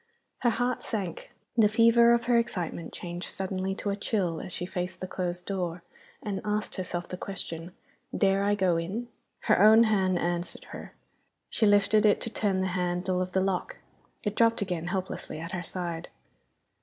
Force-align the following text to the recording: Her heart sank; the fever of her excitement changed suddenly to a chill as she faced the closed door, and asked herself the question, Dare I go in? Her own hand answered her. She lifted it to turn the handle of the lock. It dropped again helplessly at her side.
Her 0.39 0.49
heart 0.49 0.81
sank; 0.81 1.31
the 1.55 1.67
fever 1.69 2.11
of 2.11 2.23
her 2.23 2.39
excitement 2.39 2.91
changed 2.91 3.29
suddenly 3.29 3.75
to 3.75 3.91
a 3.91 3.95
chill 3.95 4.41
as 4.41 4.51
she 4.51 4.65
faced 4.65 4.99
the 4.99 5.05
closed 5.05 5.45
door, 5.45 5.83
and 6.23 6.41
asked 6.43 6.73
herself 6.73 7.07
the 7.07 7.17
question, 7.17 7.73
Dare 8.17 8.43
I 8.43 8.55
go 8.55 8.77
in? 8.77 9.09
Her 9.41 9.61
own 9.61 9.83
hand 9.83 10.17
answered 10.17 10.63
her. 10.71 10.95
She 11.51 11.67
lifted 11.67 12.03
it 12.07 12.19
to 12.21 12.31
turn 12.31 12.61
the 12.61 12.69
handle 12.73 13.21
of 13.21 13.33
the 13.33 13.41
lock. 13.41 13.77
It 14.23 14.33
dropped 14.35 14.63
again 14.63 14.87
helplessly 14.87 15.39
at 15.39 15.51
her 15.51 15.61
side. 15.61 16.07